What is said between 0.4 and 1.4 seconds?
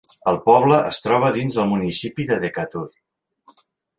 poble es troba